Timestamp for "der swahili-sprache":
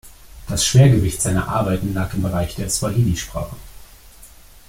2.55-3.55